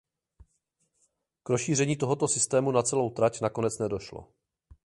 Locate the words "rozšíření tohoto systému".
1.49-2.71